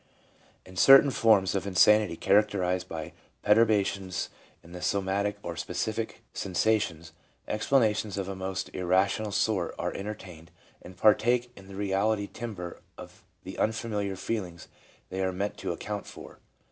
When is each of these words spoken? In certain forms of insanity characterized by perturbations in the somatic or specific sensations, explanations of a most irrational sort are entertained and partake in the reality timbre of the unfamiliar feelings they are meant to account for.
In 0.65 0.77
certain 0.77 1.11
forms 1.11 1.53
of 1.53 1.67
insanity 1.67 2.15
characterized 2.17 2.89
by 2.89 3.13
perturbations 3.43 4.29
in 4.63 4.71
the 4.71 4.81
somatic 4.81 5.37
or 5.43 5.55
specific 5.55 6.23
sensations, 6.33 7.11
explanations 7.47 8.17
of 8.17 8.27
a 8.27 8.35
most 8.35 8.73
irrational 8.73 9.31
sort 9.31 9.75
are 9.77 9.93
entertained 9.93 10.49
and 10.81 10.97
partake 10.97 11.51
in 11.55 11.67
the 11.67 11.75
reality 11.75 12.25
timbre 12.25 12.81
of 12.97 13.23
the 13.43 13.59
unfamiliar 13.59 14.15
feelings 14.15 14.67
they 15.09 15.21
are 15.23 15.31
meant 15.31 15.55
to 15.57 15.71
account 15.71 16.07
for. 16.07 16.39